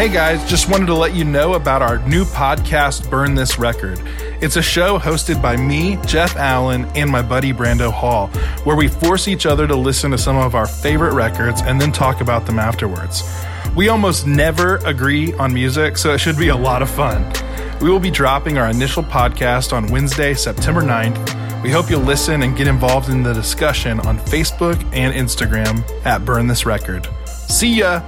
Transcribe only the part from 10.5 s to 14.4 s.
our favorite records and then talk about them afterwards. We almost